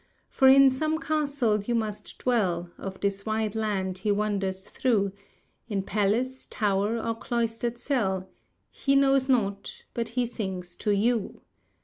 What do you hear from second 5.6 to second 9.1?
In palace, tower, or cloistered cell— He